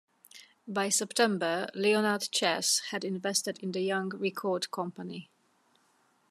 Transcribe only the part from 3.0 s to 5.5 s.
invested in the young record company.